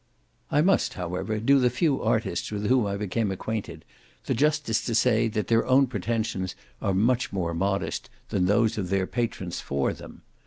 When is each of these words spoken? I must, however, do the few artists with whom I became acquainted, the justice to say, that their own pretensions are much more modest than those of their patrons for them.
I 0.49 0.63
must, 0.63 0.95
however, 0.95 1.39
do 1.39 1.59
the 1.59 1.69
few 1.69 2.01
artists 2.01 2.51
with 2.51 2.65
whom 2.65 2.87
I 2.87 2.97
became 2.97 3.29
acquainted, 3.29 3.85
the 4.25 4.33
justice 4.33 4.83
to 4.85 4.95
say, 4.95 5.27
that 5.27 5.45
their 5.45 5.63
own 5.67 5.85
pretensions 5.85 6.55
are 6.81 6.95
much 6.95 7.31
more 7.31 7.53
modest 7.53 8.09
than 8.29 8.47
those 8.47 8.79
of 8.79 8.89
their 8.89 9.05
patrons 9.05 9.61
for 9.61 9.93
them. 9.93 10.23